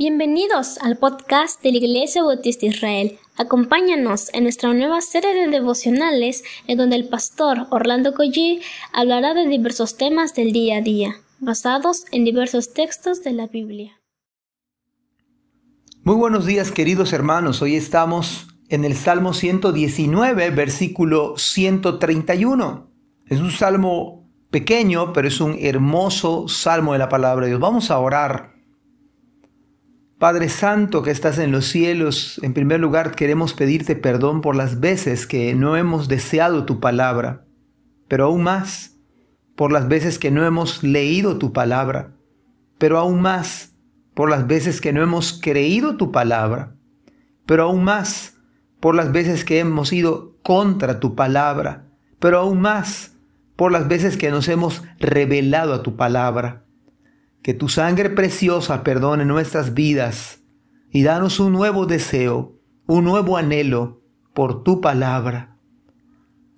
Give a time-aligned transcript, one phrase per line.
[0.00, 3.18] Bienvenidos al podcast de la Iglesia Bautista Israel.
[3.36, 8.60] Acompáñanos en nuestra nueva serie de devocionales en donde el pastor Orlando Collie
[8.92, 14.00] hablará de diversos temas del día a día, basados en diversos textos de la Biblia.
[16.04, 22.88] Muy buenos días queridos hermanos, hoy estamos en el Salmo 119, versículo 131.
[23.26, 27.60] Es un salmo pequeño, pero es un hermoso salmo de la palabra de Dios.
[27.60, 28.57] Vamos a orar
[30.18, 34.80] Padre Santo que estás en los cielos, en primer lugar queremos pedirte perdón por las
[34.80, 37.44] veces que no hemos deseado tu palabra,
[38.08, 38.96] pero aún más
[39.54, 42.16] por las veces que no hemos leído tu palabra,
[42.78, 43.76] pero aún más
[44.14, 46.74] por las veces que no hemos creído tu palabra,
[47.46, 48.38] pero aún más
[48.80, 51.84] por las veces que hemos ido contra tu palabra,
[52.18, 53.14] pero aún más
[53.54, 56.64] por las veces que nos hemos revelado a tu palabra.
[57.48, 60.42] Que tu sangre preciosa perdone nuestras vidas
[60.90, 64.02] y danos un nuevo deseo, un nuevo anhelo
[64.34, 65.56] por tu palabra.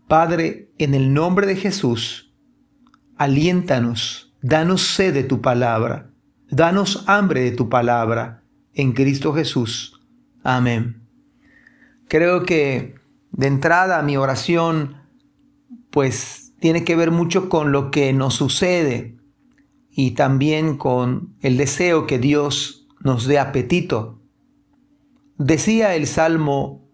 [0.08, 2.34] Padre, en el nombre de Jesús,
[3.16, 6.10] aliéntanos, danos sed de tu palabra,
[6.50, 8.42] danos hambre de tu palabra,
[8.75, 10.02] en Cristo Jesús.
[10.42, 11.06] Amén.
[12.08, 12.97] Creo que
[13.30, 14.97] de entrada mi oración
[15.92, 19.19] pues tiene que ver mucho con lo que nos sucede
[19.91, 24.20] y también con el deseo que Dios nos dé apetito.
[25.36, 26.88] Decía el Salmo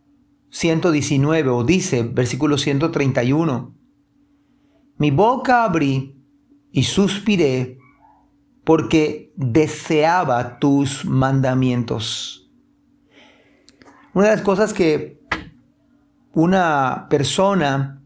[0.50, 3.74] 119 o dice, versículo 131,
[4.98, 6.16] mi boca abrí
[6.72, 7.78] y suspiré
[8.64, 12.50] porque deseaba tus mandamientos.
[14.14, 15.20] Una de las cosas que
[16.32, 18.02] una persona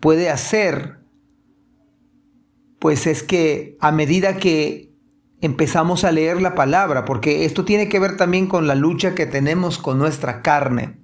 [0.00, 1.03] puede hacer
[2.84, 4.92] pues es que a medida que
[5.40, 9.24] empezamos a leer la palabra, porque esto tiene que ver también con la lucha que
[9.24, 10.98] tenemos con nuestra carne.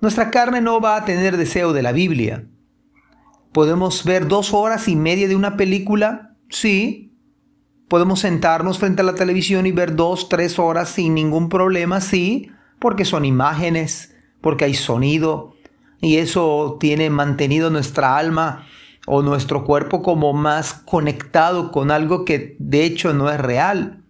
[0.00, 2.46] Nuestra carne no va a tener deseo de la Biblia.
[3.52, 6.34] ¿Podemos ver dos horas y media de una película?
[6.48, 7.14] Sí.
[7.88, 12.00] ¿Podemos sentarnos frente a la televisión y ver dos, tres horas sin ningún problema?
[12.00, 15.52] Sí, porque son imágenes, porque hay sonido,
[16.00, 18.66] y eso tiene mantenido nuestra alma
[19.06, 24.02] o nuestro cuerpo como más conectado con algo que de hecho no es real.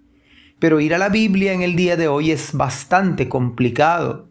[0.58, 4.30] Pero ir a la Biblia en el día de hoy es bastante complicado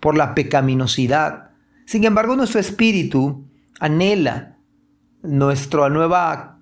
[0.00, 1.52] por la pecaminosidad.
[1.86, 3.46] Sin embargo, nuestro espíritu
[3.78, 4.56] anhela,
[5.22, 6.58] nuestra nueva,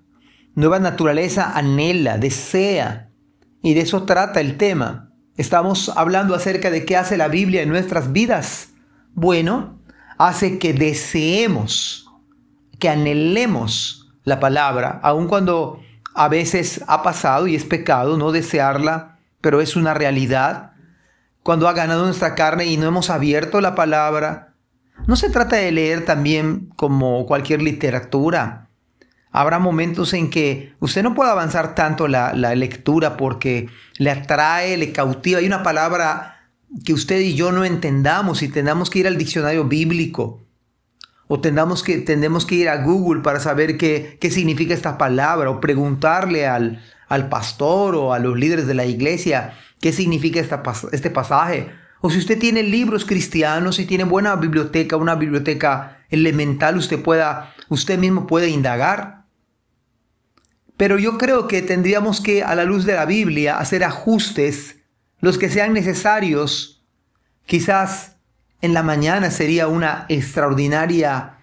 [0.53, 3.09] nueva naturaleza anhela, desea,
[3.63, 5.11] y de eso trata el tema.
[5.37, 8.73] Estamos hablando acerca de qué hace la Biblia en nuestras vidas.
[9.13, 9.79] Bueno,
[10.17, 12.08] hace que deseemos
[12.79, 15.81] que anhelemos la palabra, aun cuando
[16.15, 20.73] a veces ha pasado y es pecado no desearla, pero es una realidad.
[21.43, 24.53] Cuando ha ganado nuestra carne y no hemos abierto la palabra,
[25.07, 28.67] no se trata de leer también como cualquier literatura.
[29.31, 34.75] Habrá momentos en que usted no puede avanzar tanto la, la lectura porque le atrae,
[34.77, 35.39] le cautiva.
[35.39, 36.39] Hay una palabra
[36.83, 40.41] que usted y yo no entendamos y tengamos que ir al diccionario bíblico
[41.31, 45.51] o tendamos que, tendemos que ir a Google para saber qué, qué significa esta palabra,
[45.51, 50.63] o preguntarle al, al, pastor o a los líderes de la iglesia qué significa esta,
[50.91, 51.71] este pasaje.
[52.01, 57.53] O si usted tiene libros cristianos, si tiene buena biblioteca, una biblioteca elemental, usted, pueda,
[57.69, 59.25] usted mismo puede indagar.
[60.77, 64.77] Pero yo creo que tendríamos que, a la luz de la Biblia, hacer ajustes,
[65.19, 66.83] los que sean necesarios,
[67.45, 68.15] quizás
[68.61, 71.37] en la mañana sería una extraordinaria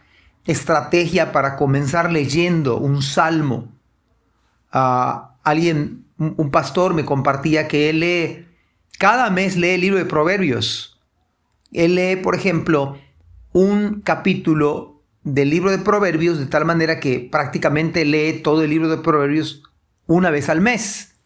[0.45, 3.73] estrategia para comenzar leyendo un salmo.
[4.73, 8.47] Ah, alguien, un pastor me compartía que él lee,
[8.99, 11.01] cada mes lee el libro de Proverbios.
[11.73, 12.99] Él lee, por ejemplo,
[13.53, 18.89] un capítulo del libro de Proverbios de tal manera que prácticamente lee todo el libro
[18.89, 19.63] de Proverbios
[20.07, 21.17] una vez al mes.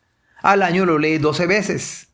[0.43, 2.10] Al año lo lee 12 veces.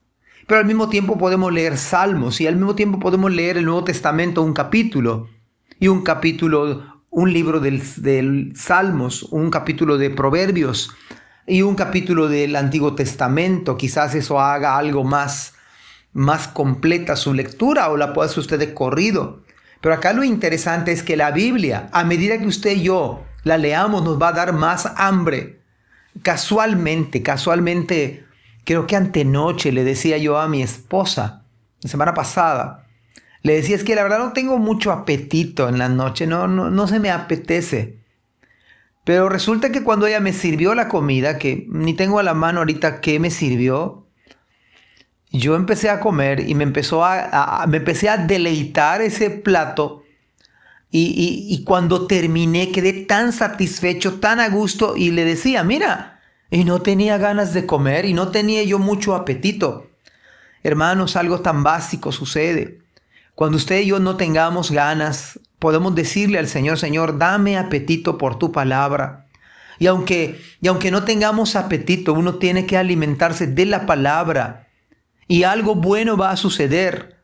[0.47, 3.83] Pero al mismo tiempo podemos leer salmos y al mismo tiempo podemos leer el Nuevo
[3.83, 5.29] Testamento, un capítulo
[5.81, 10.91] y un capítulo, un libro del, del salmos, un capítulo de proverbios
[11.49, 13.77] y un capítulo del Antiguo Testamento.
[13.77, 15.55] Quizás eso haga algo más,
[16.13, 19.43] más completa su lectura o la pueda hacer usted de corrido.
[19.81, 23.59] Pero acá lo interesante es que la Biblia, a medida que usted y yo la
[23.59, 25.61] leamos, nos va a dar más hambre.
[26.23, 28.26] Casualmente, casualmente
[28.67, 31.45] creo que antenoche le decía yo a mi esposa,
[31.81, 32.87] la semana pasada,
[33.43, 36.69] le decía es que la verdad no tengo mucho apetito en la noche, no, no,
[36.69, 38.01] no se me apetece.
[39.05, 42.59] Pero resulta que cuando ella me sirvió la comida, que ni tengo a la mano
[42.59, 44.09] ahorita qué me sirvió,
[45.31, 50.03] yo empecé a comer y me, empezó a, me empecé a deleitar ese plato.
[50.91, 56.16] Y, y, cuando terminé quedé tan satisfecho, tan a gusto y le decía, mira,
[56.51, 59.91] y no tenía ganas de comer y no tenía yo mucho apetito.
[60.63, 62.81] Hermanos, algo tan básico sucede.
[63.35, 68.39] Cuando usted y yo no tengamos ganas, podemos decirle al Señor, Señor, dame apetito por
[68.39, 69.27] tu palabra.
[69.79, 74.69] Y aunque, y aunque no tengamos apetito, uno tiene que alimentarse de la palabra
[75.29, 77.17] y algo bueno va a suceder.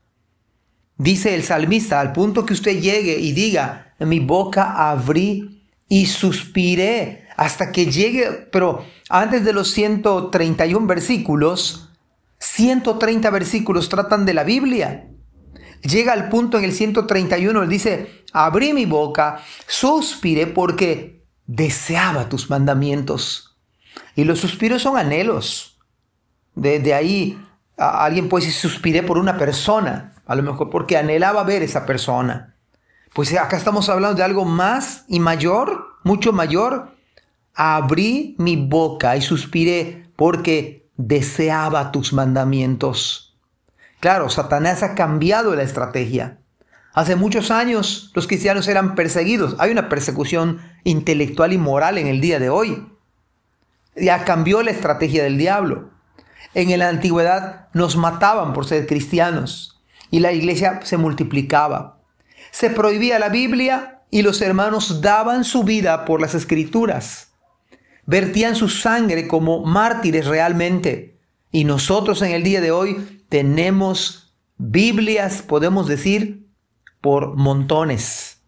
[0.99, 7.22] Dice el salmista, al punto que usted llegue y diga, mi boca abrí y suspiré
[7.37, 11.91] hasta que llegue, pero antes de los 131 versículos,
[12.39, 15.09] 130 versículos tratan de la Biblia.
[15.83, 22.51] Llega al punto en el 131, él dice, abrí mi boca, suspiré porque deseaba tus
[22.51, 23.59] mandamientos.
[24.15, 25.81] Y los suspiros son anhelos.
[26.55, 27.39] Desde ahí
[27.77, 32.57] alguien puede decir, suspiré por una persona, a lo mejor porque anhelaba ver esa persona.
[33.13, 36.95] Pues acá estamos hablando de algo más y mayor, mucho mayor.
[37.55, 43.37] Abrí mi boca y suspiré porque deseaba tus mandamientos.
[44.01, 46.39] Claro, Satanás ha cambiado la estrategia.
[46.95, 49.57] Hace muchos años los cristianos eran perseguidos.
[49.59, 52.87] Hay una persecución intelectual y moral en el día de hoy.
[53.97, 55.91] Ya cambió la estrategia del diablo.
[56.55, 61.99] En la antigüedad nos mataban por ser cristianos y la iglesia se multiplicaba.
[62.51, 67.32] Se prohibía la Biblia y los hermanos daban su vida por las escrituras.
[68.05, 71.21] Vertían su sangre como mártires realmente.
[71.51, 76.49] Y nosotros en el día de hoy tenemos Biblias, podemos decir,
[77.01, 78.41] por montones.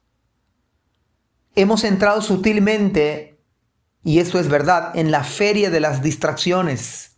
[1.54, 3.40] Hemos entrado sutilmente,
[4.02, 7.14] y eso es verdad, en la feria de las distracciones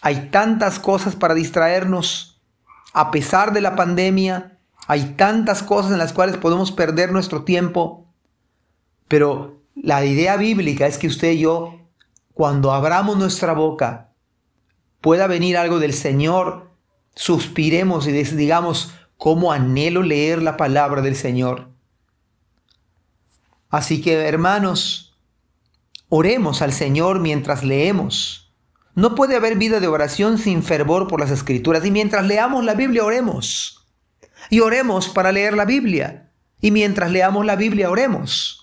[0.00, 2.40] hay tantas cosas para distraernos.
[2.92, 8.06] A pesar de la pandemia, hay tantas cosas en las cuales podemos perder nuestro tiempo.
[9.08, 11.80] Pero la idea bíblica es que usted y yo,
[12.34, 14.12] cuando abramos nuestra boca,
[15.00, 16.70] pueda venir algo del Señor,
[17.14, 21.68] suspiremos y digamos, cómo anhelo leer la palabra del Señor.
[23.68, 25.18] Así que, hermanos,
[26.08, 28.54] oremos al Señor mientras leemos.
[28.94, 31.84] No puede haber vida de oración sin fervor por las escrituras.
[31.84, 33.86] Y mientras leamos la Biblia, oremos.
[34.50, 36.32] Y oremos para leer la Biblia.
[36.60, 38.57] Y mientras leamos la Biblia, oremos.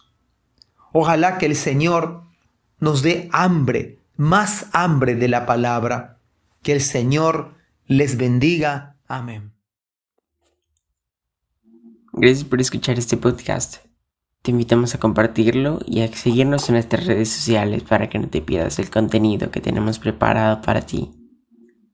[0.97, 2.23] Ojalá que el Señor
[2.79, 6.21] nos dé hambre, más hambre de la palabra.
[6.63, 7.53] Que el Señor
[7.85, 8.95] les bendiga.
[9.05, 9.51] Amén.
[12.13, 13.79] Gracias por escuchar este podcast.
[14.41, 18.39] Te invitamos a compartirlo y a seguirnos en nuestras redes sociales para que no te
[18.39, 21.11] pierdas el contenido que tenemos preparado para ti.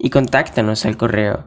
[0.01, 1.47] y contáctanos al correo